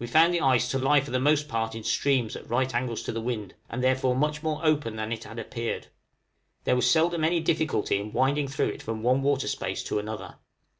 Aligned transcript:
We 0.00 0.08
found 0.08 0.34
the 0.34 0.40
ice 0.40 0.68
to 0.72 0.80
lie 0.80 1.00
for 1.00 1.12
the 1.12 1.20
most 1.20 1.46
part 1.48 1.76
in 1.76 1.84
streams 1.84 2.34
at 2.34 2.50
right 2.50 2.74
angles 2.74 3.04
to 3.04 3.12
the 3.12 3.20
wind, 3.20 3.54
and 3.70 3.84
therefore 3.84 4.16
much 4.16 4.42
more 4.42 4.58
open 4.64 4.96
than 4.96 5.12
it 5.12 5.22
had 5.22 5.38
appeared: 5.38 5.86
there 6.64 6.74
was 6.74 6.90
seldom 6.90 7.22
any 7.22 7.38
difficulty 7.38 8.00
in 8.00 8.12
winding 8.12 8.48
through 8.48 8.70
it 8.70 8.82
from 8.82 9.04
one 9.04 9.22
water 9.22 9.46
space 9.46 9.84
to 9.84 10.00
another. 10.00 10.38